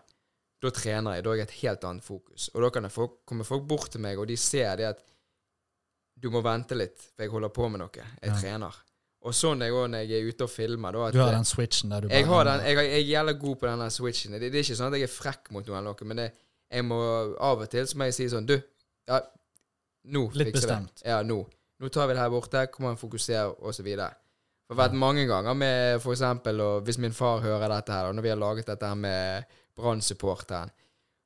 [0.62, 1.24] da trener jeg.
[1.26, 2.50] Da har jeg et helt annet fokus.
[2.54, 5.04] Og da kan folk, komme folk bort til meg, og de ser det at
[6.16, 7.90] du må vente litt, for jeg holder på med noe.
[7.96, 8.36] Jeg Ja.
[8.40, 8.76] trener.
[9.26, 10.92] Og sånn er jeg òg når jeg er ute og filmer.
[10.94, 13.56] Da, Du har den switchen der du jeg, har den, jeg, jeg er jævlig god
[13.60, 14.32] på den switchen.
[14.38, 16.28] Det, det er ikke sånn at jeg er frekk mot noen, eller noe, men det,
[16.72, 17.00] jeg må
[17.40, 18.54] av og til så må jeg si sånn Du,
[19.10, 19.20] ja,
[20.14, 21.02] nå Litt fikser bestemt.
[21.02, 21.10] det.
[21.10, 21.40] Ja, nå.
[21.82, 24.12] Nå tar vi det her borte, kommer an fokuserer, og så videre.
[24.66, 28.32] For vært mange ganger med eksempel, hvis min far hører dette her, og når vi
[28.34, 30.72] har laget dette her med Brann-supporteren,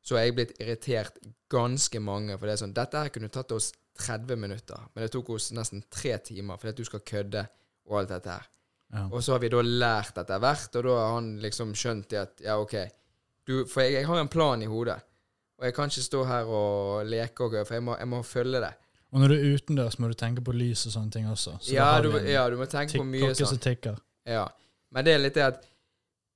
[0.03, 1.19] så er jeg blitt irritert
[1.51, 2.35] ganske mange.
[2.37, 5.49] For det er sånn Dette her kunne tatt oss 30 minutter, men det tok oss
[5.55, 7.43] nesten tre timer fordi at du skal kødde
[7.89, 8.47] og alt dette her.
[8.93, 9.05] ja.
[9.11, 12.21] Og så har vi da lært etter hvert, og da har han liksom skjønt det
[12.21, 12.75] at ja, OK
[13.49, 14.99] du, For jeg, jeg har en plan i hodet,
[15.57, 18.21] og jeg kan ikke stå her og leke og gøy, For jeg må, jeg må
[18.23, 18.73] følge det.
[19.09, 21.55] Og når du er utendørs, må du tenke på lys og sånne ting også.
[21.61, 23.55] Så Ja du, en ja, du må tenke på mye sånn.
[23.55, 23.97] som tikker.
[24.29, 24.45] Ja.
[24.93, 25.63] Men det er litt det at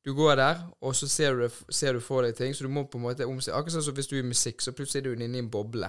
[0.03, 2.83] du går der, og så ser du, ser du for deg ting, så du må
[2.91, 5.05] på en måte omse Akkurat sånn som hvis du er i musikk, så plutselig er
[5.13, 5.87] du inne i en boble.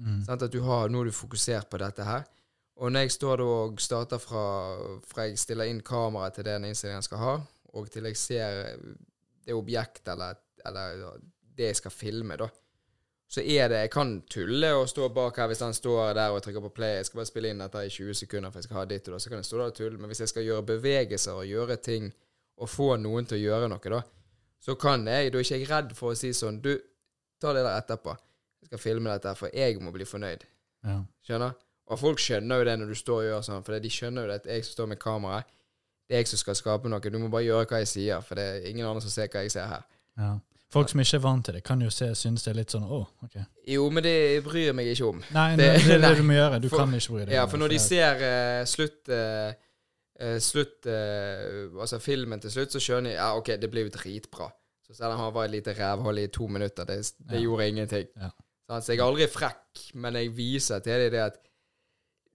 [0.00, 0.22] Mm.
[0.24, 2.24] Sånn, At du har, nå er du fokusert på dette her.
[2.80, 4.44] Og når jeg står da og starter fra,
[5.10, 7.34] fra jeg stiller inn kameraet til den innstillingen jeg skal ha,
[7.76, 8.62] og til jeg ser
[9.44, 11.04] det objektet eller, eller
[11.58, 12.48] det jeg skal filme, da,
[13.30, 16.42] så er det Jeg kan tulle og stå bak her hvis han står der og
[16.42, 16.96] trykker på play.
[16.98, 19.14] Jeg skal bare spille inn dette i 20 sekunder, for jeg skal ha ditt og
[19.14, 19.98] da, så kan jeg stå der og tulle.
[19.98, 22.10] Men hvis jeg skal gjøre bevegelser og gjøre ting,
[22.60, 24.00] og få noen til å gjøre noe, da,
[24.60, 26.74] så kan jeg Da er ikke jeg redd for å si sånn Du,
[27.40, 28.16] ta det der etterpå.
[28.60, 30.44] Jeg skal filme dette, for jeg må bli fornøyd.
[30.84, 30.98] Ja.
[31.24, 31.54] Skjønner?
[31.90, 34.30] Og folk skjønner jo det når du står og gjør sånn, for de skjønner jo
[34.30, 35.40] det at jeg som står med kamera,
[36.10, 37.00] det er jeg som skal skape noe.
[37.14, 39.46] Du må bare gjøre hva jeg sier, for det er ingen andre som ser hva
[39.46, 39.86] jeg ser her.
[40.18, 40.30] Ja.
[40.70, 42.84] Folk som ikke er vant til det, kan jo se, synes det er litt sånn
[42.86, 43.36] Å, ok.
[43.66, 44.12] Jo, men det
[44.44, 45.22] bryr meg ikke om.
[45.34, 46.60] Nei, Det- det, det er det du må gjøre.
[46.62, 47.34] Du For- kan ikke bry deg.
[47.34, 49.52] Ja, for når de ser uh, slutt eh,
[50.38, 54.50] Slutt uh, Altså filmen til slutt, så skjønner jeg Ja, OK, det blir jo dritbra.
[54.86, 57.42] Så selv om han var et lite rævhull i to minutter, det, det Ja.
[57.42, 58.06] gjorde ingenting.
[58.20, 58.30] Ja.
[58.80, 61.38] Så jeg er aldri frekk, men jeg viser til dem det at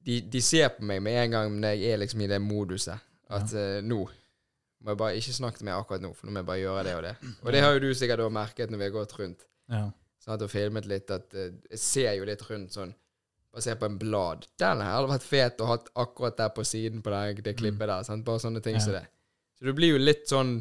[0.06, 3.00] de, de ser på meg med en gang når jeg er liksom i det moduset.
[3.30, 4.04] At nå
[4.84, 6.84] må jeg bare ikke snakke til meg akkurat nå, for nå må jeg bare gjøre
[6.84, 7.16] det og det.
[7.44, 9.86] Og det har jo du sikkert også merket når vi har gått rundt Ja.
[10.26, 12.94] du har filmet litt, at uh, jeg ser jo litt rundt sånn
[13.56, 14.42] Bare se på en blad.
[14.60, 17.88] Den her hadde vært fet å ha akkurat der på siden på det, det klippet
[17.88, 18.04] der.
[18.04, 18.26] Sant?
[18.26, 18.82] Bare sånne ting Ja.
[18.84, 19.06] som det.
[19.56, 20.58] Så du blir jo litt sånn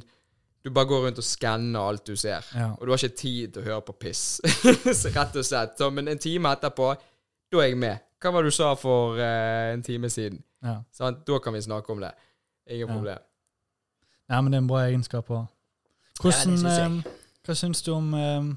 [0.63, 2.47] Du bare går rundt og skanner alt du ser.
[2.55, 2.71] Ja.
[2.79, 4.41] Og du har ikke tid til å høre på piss.
[4.65, 5.75] rett og slett.
[5.77, 6.95] Så, men en time etterpå,
[7.53, 7.99] da er jeg med.
[8.23, 10.39] Hva var det du sa for uh, en time siden?
[10.63, 10.79] ja.
[10.95, 11.27] Sant?
[11.27, 12.13] Da kan vi snakke om det.
[12.71, 12.95] Ingen Ja.
[12.95, 13.19] problem.
[14.29, 15.47] Nei, men det er en bra egenskap òg.
[16.21, 18.53] Hvordan Ja, eh, Hva syns du om eh,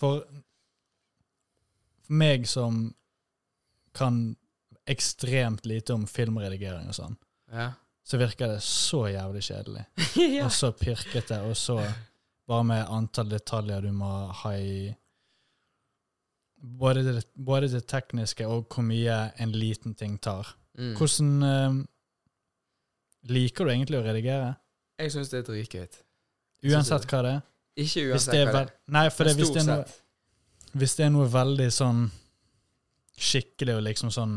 [0.00, 0.24] For
[2.02, 2.94] for meg som
[3.94, 4.36] kan
[4.90, 7.14] ekstremt lite om filmredigering og sånn,
[7.52, 7.72] Ja.
[8.04, 9.84] så virker det så jævlig kjedelig.
[10.36, 10.44] ja.
[10.44, 11.78] Og så pirkete, og så
[12.48, 14.10] bare med antall detaljer du må
[14.42, 14.94] ha i
[16.62, 20.52] både det, både det tekniske og hvor mye en liten ting tar.
[20.78, 20.94] Mm.
[20.98, 21.78] Hvordan eh,
[23.32, 24.52] liker du egentlig å redigere?
[25.02, 25.86] Jeg syns det er dritgøy.
[26.72, 27.44] Uansett hva det er?
[27.82, 28.74] Ikke uansett det er hva det er.
[28.94, 32.02] nei, for det, hvis, det er noe, hvis det er noe veldig sånn
[33.22, 34.36] skikkelig og liksom sånn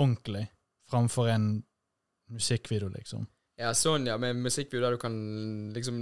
[0.00, 0.46] ordentlig,
[0.90, 1.48] framfor en
[2.30, 3.26] musikkvideo, liksom.
[3.60, 4.16] Ja, sånn, ja.
[4.20, 5.16] Med musikkvideo der du kan
[5.74, 5.98] liksom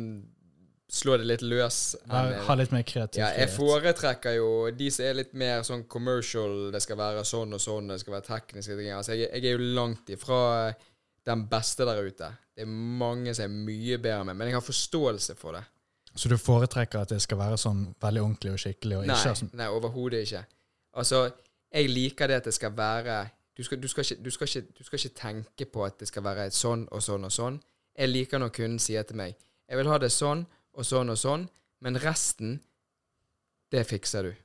[0.88, 1.96] slå det litt løs.
[2.06, 3.20] Enn- ha litt mer kreativitet.
[3.20, 7.52] ja, jeg foretrekker jo de som er litt mer sånn commercial, det skal være sånn
[7.52, 8.92] og sånn, det skal være tekniske ting.
[8.96, 10.40] Altså, jeg, jeg er jo langt ifra
[11.28, 12.30] den beste der ute.
[12.56, 15.64] Det er mange som er mye bedre med, men jeg har forståelse for det.
[16.18, 19.34] Så du foretrekker at det skal være sånn veldig ordentlig og skikkelig, og Nei, ikke
[19.38, 20.40] sånn nei overhodet ikke.
[20.98, 21.28] Altså,
[21.70, 23.18] jeg liker det at det skal være
[23.58, 26.06] du skal, du, skal ikke, du, skal ikke, du skal ikke tenke på at det
[26.08, 27.56] skal være sånn og sånn og sånn.
[27.98, 29.34] Jeg liker når kunden sier til meg
[29.66, 30.44] Jeg vil ha det sånn
[30.78, 31.48] og sånn og sånn,
[31.82, 32.60] men resten,
[33.74, 34.36] det fikser du.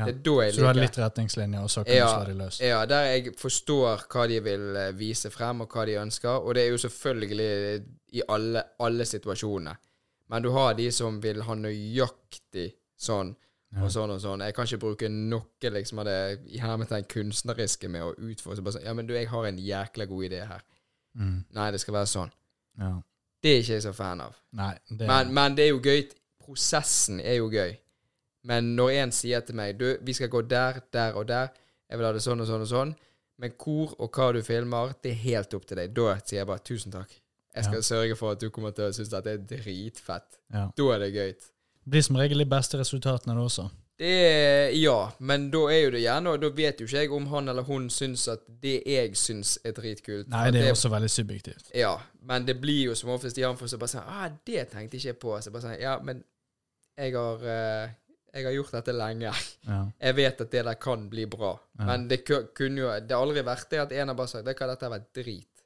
[0.00, 0.06] Ja.
[0.08, 2.30] Det er da jeg Så du har litt retningslinjer, og så kan Ja, du slå
[2.32, 2.60] dem løs?
[2.64, 6.40] Ja, der jeg forstår hva de vil eh, vise frem, og hva de ønsker.
[6.40, 7.84] Og det er jo selvfølgelig
[8.18, 9.76] i alle, alle situasjoner.
[10.30, 13.34] Men du har de som vil ha nøyaktig sånn
[13.72, 13.84] Ja.
[13.84, 14.40] og sånn og sånn.
[14.42, 18.72] Jeg kan ikke bruke noe liksom av det i hermetegn kunstneriske med å utfordre bare
[18.78, 20.62] sånn, Ja, men du, jeg har en jækla god idé her.
[21.14, 21.44] Mm.
[21.54, 22.32] Nei, det skal være sånn.
[22.78, 22.96] ja.
[23.42, 24.34] Det er ikke jeg så fan av.
[24.52, 26.02] Nei, det Men, men det er jo gøy.
[26.44, 27.76] Prosessen er jo gøy.
[28.44, 31.48] Men når en sier til meg Du, vi skal gå der, der og der.
[31.90, 32.94] Jeg vil ha det sånn og sånn og sånn.
[33.40, 35.92] Men hvor og hva du filmer, det er helt opp til deg.
[35.96, 37.10] Da sier jeg bare tusen takk.
[37.54, 37.80] Jeg skal Ja.
[37.82, 40.38] sørge for at du kommer til å synes at det er dritfett.
[40.52, 40.70] ja.
[40.76, 41.34] Da er det gøy.
[41.88, 43.70] blir som regel de beste resultatene, det også.
[43.98, 47.10] Det er Ja, men da er jo det gjerne Og da vet jo ikke jeg
[47.12, 50.28] om han eller hun syns at det jeg syns er dritkult.
[50.28, 51.70] Nei, det er også veldig subjektivt.
[51.74, 54.96] Ja, men det blir jo som oftest de andre får bare sier Ah, det tenkte
[54.96, 55.42] jeg ikke på.
[55.42, 56.24] Så bare sier Ja, men
[56.96, 57.88] jeg har eh,
[58.34, 59.32] Jeg har gjort dette lenge.
[59.66, 59.80] Ja.
[60.00, 61.52] Jeg vet at det der kan bli bra.
[61.78, 61.84] Ja.
[61.88, 64.56] Men det kunne jo Det har aldri vært det at en har bare sagt det
[64.58, 65.64] kan dette vært drit.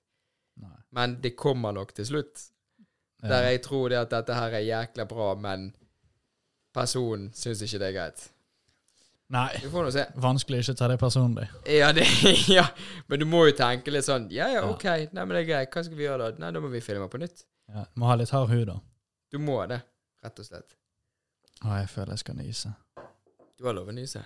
[0.63, 0.77] Nei.
[0.97, 2.47] Men det kommer nok til slutt.
[3.23, 3.29] Ja.
[3.29, 5.73] Der jeg tror det at dette her er jækla bra, men
[6.75, 8.25] personen syns ikke det er greit.
[9.35, 10.03] Nei, Du får se.
[10.21, 11.47] vanskelig ikke ta det personlig.
[11.67, 12.05] Ja, det,
[12.59, 12.67] ja,
[13.09, 14.69] men du må jo tenke litt sånn Ja, ja, Ja.
[14.71, 15.71] OK, nei, men det er greit.
[15.73, 16.39] Hva skal vi gjøre da?
[16.45, 17.45] Nei, da må vi filme på nytt.
[17.73, 18.77] Ja, må ha litt hard hud, da.
[19.33, 19.81] Du må det,
[20.23, 20.77] rett og slett.
[21.65, 22.73] Å, jeg føler jeg skal nyse.
[23.59, 24.21] Du har lov å nyse.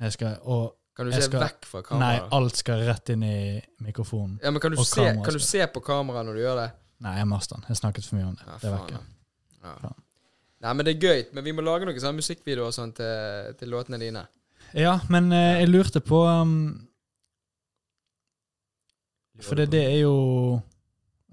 [0.00, 3.62] Jeg skal Og Kan du se skal- vekk fra Nei, alt skal rett inn i
[3.80, 4.38] mikrofonen.
[4.42, 6.72] Ja, men kan du, se, kan du se på kameraet når du gjør det?
[7.00, 7.64] Nei, jeg master den.
[7.68, 8.44] Jeg snakket for mye om det.
[8.46, 8.90] Ja, det er faen,
[9.62, 9.74] ja.
[9.82, 9.92] Ja.
[10.60, 11.22] Nei, men det er gøy.
[11.32, 14.26] Men vi må lage noen sånne musikkvideoer sånn til, til låtene dine.
[14.76, 16.86] Ja, men eh, jeg lurte på um,
[19.40, 20.60] For det, det er jo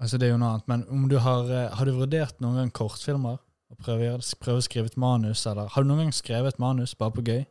[0.00, 2.60] Altså, det er jo noe annet, men om du har eh, Har du vurdert noen
[2.62, 3.38] gang kortfilmer?
[3.68, 6.94] Og prøve, prøve å skrive et manus, eller Har du noen gang skrevet et manus
[6.94, 7.44] bare på gøy?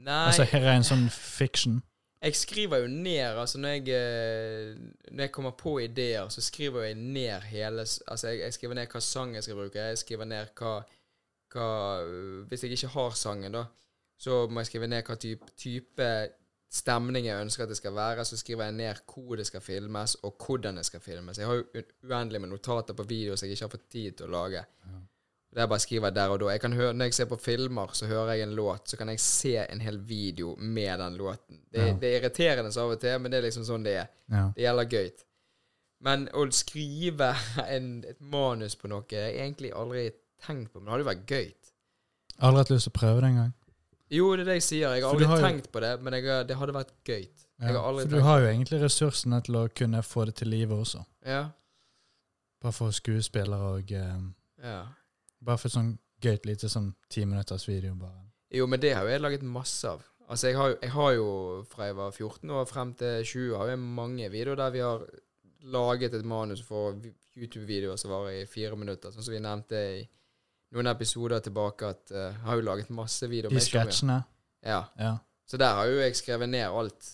[0.00, 1.82] Nei, Altså her er en sånn fiction?
[2.22, 4.76] jeg skriver jo ned Altså, når jeg, eh,
[5.12, 8.86] når jeg kommer på ideer, så skriver jeg ned hele Altså, jeg, jeg skriver ned
[8.92, 9.78] hva sang jeg skal bruke.
[9.78, 10.74] Jeg skriver ned hva,
[11.54, 11.68] hva
[12.04, 13.64] øh, Hvis jeg ikke har sangen, da,
[14.18, 16.10] så må jeg skrive ned hva type, type
[16.70, 18.24] stemning jeg ønsker at det skal være.
[18.24, 21.38] Så skriver jeg ned hvor det skal filmes, og hvordan det skal filmes.
[21.38, 21.64] Jeg har jo
[22.04, 24.64] uendelig med notater på video som jeg ikke har fått tid til å lage.
[25.50, 26.46] Det jeg bare skriver der og da.
[26.52, 29.08] Jeg kan høre, når jeg ser på filmer, så hører jeg en låt, så kan
[29.08, 31.58] jeg se en hel video med den låten.
[31.72, 31.92] Det, Ja.
[31.94, 34.06] det er irriterende så av og til, men det er liksom sånn det er.
[34.30, 34.44] Ja.
[34.54, 35.10] Det gjelder gøy.
[36.02, 37.34] Men å skrive
[37.68, 40.10] en, et manus på noe jeg egentlig aldri
[40.46, 41.50] tenkt på, men det hadde jo vært gøy.
[42.40, 43.52] Aldri hatt lyst til å prøve det engang.
[44.10, 44.94] Jo, det er det jeg sier.
[44.94, 47.28] Jeg har aldri har jo- tenkt på det, men jeg, det hadde vært gøy.
[47.60, 51.04] Ja, for du har jo egentlig ressursene til å kunne få det til live også.
[51.26, 51.50] Ja.
[52.62, 54.16] Bare for skuespillere og eh,
[54.62, 54.86] ja.
[55.44, 58.26] Bare for sånn gøyt lite sånn ti minutters video, bare.
[58.52, 60.02] Jo, men det har jo jeg laget masse av.
[60.30, 61.28] Altså, jeg har, jeg har jo
[61.70, 65.06] fra jeg var 14 og frem til 20, har jeg mange videoer der vi har
[65.70, 66.98] laget et manus for
[67.36, 69.12] YouTube-videoer som varer i fire minutter.
[69.12, 70.04] Sånn som vi nevnte i
[70.74, 73.54] noen episoder tilbake, at uh, har jo laget masse videoer.
[73.54, 74.20] De sketsjene.
[74.62, 74.84] Ja.
[75.00, 75.16] Ja.
[75.50, 77.10] Så der har jo jeg skrevet ned alt.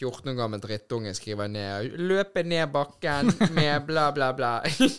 [0.00, 4.54] 14 år gammel drittunge skriver ned 'Løpe ned bakken med bla, bla, bla'.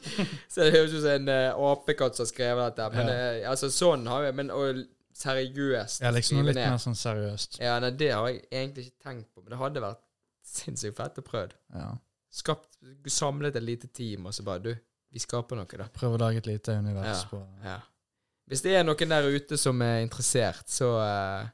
[0.51, 2.89] så det høres ut som en uh, apekatt som har skrevet dette.
[2.95, 4.83] Men eh, altså, sånn har jeg Men og
[5.21, 6.69] seriøst ja, liksom litt ned.
[6.71, 7.59] mer sånn seriøst.
[7.61, 10.01] Ja, nei, det har jeg egentlig ikke tenkt på, men det hadde vært
[10.51, 11.57] sinnssykt fett å prøve.
[11.75, 11.91] Ja.
[12.31, 12.77] Skapt,
[13.11, 14.71] samlet et lite team, og så bare Du,
[15.11, 15.89] vi skaper noe, da.
[15.93, 17.29] Prøve å lage et lite univers Ja.
[17.29, 17.79] på Ja.
[18.51, 21.45] Hvis det er noen der ute som er interessert, så uh,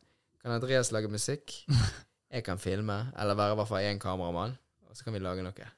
[0.41, 1.53] kan Andreas lage musikk.
[2.31, 4.57] Jeg kan filme, eller være i hvert fall én kameramann,
[4.89, 5.53] og så kan vi lage noe.
[5.57, 5.69] Ja.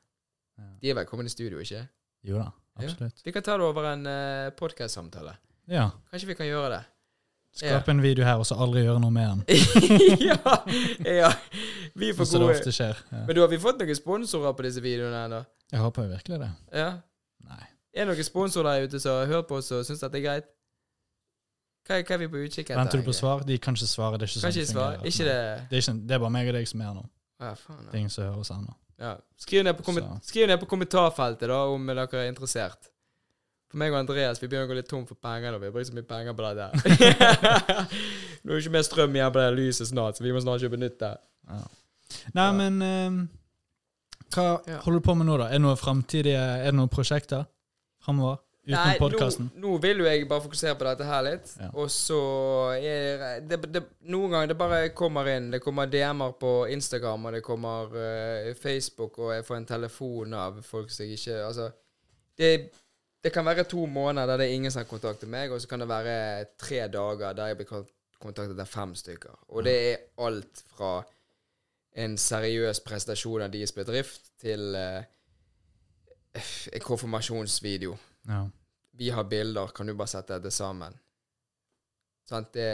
[0.81, 1.83] De er velkommen i studio, ikke?
[2.25, 2.85] Jo da, Ja.
[2.87, 3.21] absolutt.
[3.25, 5.35] Vi kan ta det over en uh, podkast-samtale.
[5.67, 5.89] Ja.
[6.11, 6.81] Kanskje vi kan gjøre det?
[7.59, 9.43] Skape en video her, og så aldri gjøre noe med den.
[10.29, 10.57] ja,
[11.05, 11.31] ja.
[11.95, 12.97] Vi får som det ofte skjer.
[13.11, 13.23] Ja.
[13.25, 15.41] Men du, har vi fått noen sponsorer på disse videoene ennå?
[15.71, 16.49] Jeg håper jo virkelig det.
[16.81, 16.89] Ja?
[17.49, 17.65] Nei.
[17.93, 20.25] Er det noen sponsorer der ute som har hørt på oss og syns dette er
[20.25, 20.49] greit?
[21.89, 22.77] Hva, hva er vi på utkikk etter?
[22.77, 23.41] Venter du på svar?
[23.47, 24.19] De kan ikke svare.
[24.21, 25.07] Det er ikke sånn det fungerer.
[25.09, 25.37] Ikke det
[25.71, 27.05] Det er, ikke, det er bare meg og deg som er her nå.
[27.39, 27.81] Ja, faen.
[27.89, 28.75] Er ingen som hører oss ennå.
[28.99, 29.15] Ja.
[29.39, 29.95] Skriv, ned på
[30.27, 32.89] skriv ned på kommentarfeltet da om dere er interessert.
[33.69, 35.51] For meg og Andreas vi begynner å gå litt tom for penger.
[35.53, 36.71] da Vi har brukt så mye penger på det der.
[38.43, 40.61] Nå er det ikke mer strøm igjen på det lyset snart, så vi må snart
[40.63, 40.97] kjøpe nytt.
[40.99, 41.17] der.
[41.49, 41.61] Ja.
[42.33, 43.19] Nei, men um,
[44.33, 44.79] Hva Ja.
[44.83, 45.47] holder du på med nå, da?
[45.49, 47.45] Er det noen framtidige Er det noen prosjekter
[48.03, 48.37] framover?
[48.69, 49.49] Utenom podkasten?
[49.55, 51.51] nå, nå vil jo jeg bare fokusere på dette her litt.
[51.57, 51.69] Ja.
[51.73, 52.19] Og så
[52.77, 55.49] er det, det Noen ganger det bare kommer inn.
[55.53, 60.37] Det kommer DM-er på Instagram, og det kommer uh, Facebook, og jeg får en telefon
[60.37, 61.69] av folk som jeg ikke Altså,
[62.39, 62.51] det,
[63.23, 65.67] det kan være to måneder der det er ingen som har kontaktet meg, og så
[65.67, 66.17] kan det være
[66.59, 67.71] tre dager der jeg blir
[68.19, 69.39] kontaktet av fem stykker.
[69.49, 70.99] Og det er alt fra
[71.99, 75.01] en seriøs prestasjon av deres bedrift til uh,
[76.37, 77.97] en konfirmasjonsvideo
[78.29, 78.43] Ja.
[78.99, 80.95] Vi har bilder, kan du bare sette dette sammen?
[82.29, 82.51] Sant?
[82.53, 82.69] Det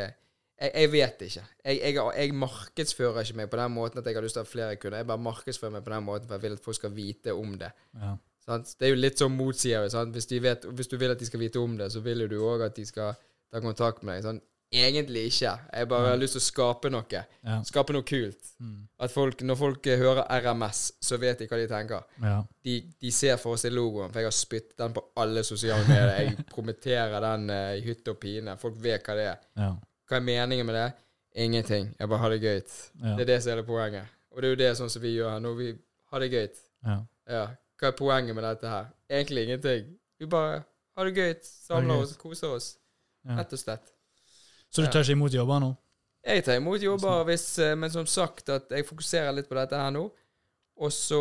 [0.56, 1.42] jeg, jeg vet ikke.
[1.66, 4.46] Jeg, jeg, jeg markedsfører ikke meg på den måten at jeg har lyst til å
[4.46, 5.02] ha flere kunder.
[5.02, 7.58] Jeg bare markedsfører meg på den måten for jeg vil at folk skal vite om
[7.60, 7.72] det.
[8.00, 8.16] ja.
[8.46, 9.88] Det er jo litt sånn motsier.
[9.90, 12.36] sånn, Hvis, hvis du vil at de skal vite om det, så vil jo du
[12.46, 13.16] òg at de skal
[13.50, 14.28] ta kontakt med deg.
[14.28, 15.51] Sånn, egentlig ikke.
[15.73, 17.21] Jeg bare har lyst til å skape noe.
[17.45, 17.58] Ja.
[17.67, 18.51] Skape noe kult.
[18.60, 18.88] Mm.
[19.06, 22.36] At folk, når folk hører RMS, så vet de hva de tenker ja.
[22.65, 26.13] de, de ser for seg logoen, for jeg har spyttet den på alle sosiale medier.
[26.21, 28.58] Jeg promoterer den eh, i hytte og pine.
[28.62, 29.49] Folk vet hva det er.
[29.60, 29.73] Ja.
[30.06, 30.88] Hva er meningen med det?
[31.45, 31.91] Ingenting.
[31.99, 32.62] Jeg bare har det gøy.
[33.04, 34.15] Det er det som er det poenget.
[34.32, 35.51] Og det er jo det sånn som vi gjør her nå.
[35.60, 35.73] Vi
[36.12, 36.47] har det gøy.
[36.88, 37.04] ja.
[37.25, 37.45] Ja.
[37.75, 38.86] Hva er poenget med dette her?
[39.12, 39.88] Egentlig ingenting.
[40.19, 40.62] Vi bare
[40.95, 42.67] har det gøy, samler oss, koser oss.
[43.28, 43.89] Rett og slett.
[44.76, 45.72] Så du tar ikke imot jobber nå?
[46.26, 49.80] Jeg tar imot jobber hvis eh, Men som sagt, at jeg fokuserer litt på dette
[49.80, 50.08] her nå.
[50.76, 51.20] Og så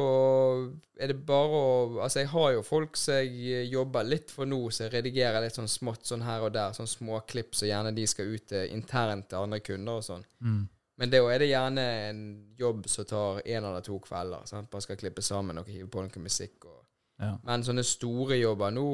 [0.98, 4.50] er det bare å Altså, jeg har jo folk som jeg eh, jobber litt for
[4.50, 6.74] nå, så jeg redigerer litt sånn smått sånn her og der.
[6.74, 10.26] Sånn småklipp så gjerne de skal ut eh, internt til andre kunder og sånn.
[10.42, 10.64] Mm.
[10.98, 12.24] Men da er det gjerne en
[12.58, 14.44] jobb som tar én eller to kvelder.
[14.50, 14.70] Sant?
[14.70, 16.66] Bare skal klippe sammen og hive på noe musikk.
[16.70, 16.82] Og.
[17.22, 17.32] Ja.
[17.46, 18.88] Men sånne store jobber nå,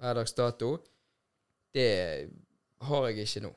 [0.00, 0.74] per dags dato,
[1.76, 1.88] det
[2.88, 3.52] har jeg ikke nå.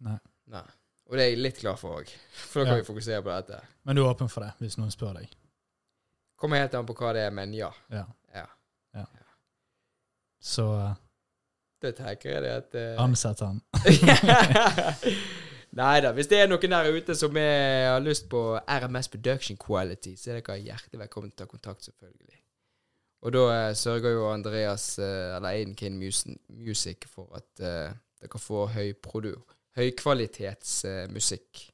[0.00, 0.18] Nei.
[0.46, 0.64] Nei.
[1.06, 2.82] Og det er jeg litt glad for òg, for da kan Ja.
[2.82, 3.60] vi fokusere på dette.
[3.84, 5.28] Men du er åpen for det, hvis noen spør deg?
[6.40, 7.70] Kommer helt an på hva det er, men ja.
[7.90, 8.04] Ja.
[8.34, 8.46] Ja.
[10.40, 10.94] Så Da
[11.82, 13.02] Det tenker jeg det at uh...
[13.04, 13.60] ansett han.
[15.74, 16.12] Nei da.
[16.12, 20.30] Hvis det er noen der ute som er, har lyst på RMS Production Quality, så
[20.30, 22.38] er dere hjertelig velkommen til å ta kontakt, selvfølgelig.
[23.24, 27.90] Og da uh, sørger jo Andreas, uh, eller Aiden Kane Music, for at uh,
[28.22, 29.34] dere får høy produ,
[29.78, 31.64] høykvalitetsmusikk.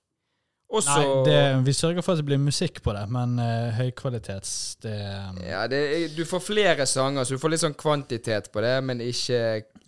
[0.70, 4.52] Og Nei, det, vi sørger for at det blir musikk på det, men uh, høykvalitets
[4.84, 5.80] det um, Ja, det,
[6.14, 9.40] du får flere sanger, så du får litt sånn kvantitet på det, men ikke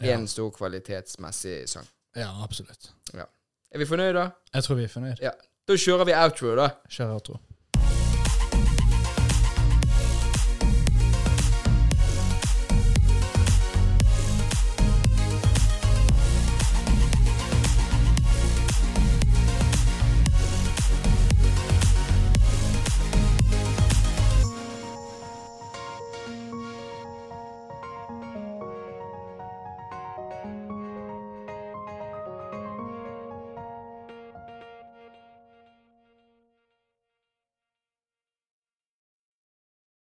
[0.02, 0.18] Ja.
[0.26, 1.86] stor kvalitetsmessig sang.
[2.18, 2.90] Ja, absolutt.
[3.14, 4.26] Er vi fornøyde, da?
[4.58, 5.22] Jeg tror vi er fornøyd.
[5.68, 6.66] Da kjører vi outro, da.
[6.90, 7.38] Kjører outro.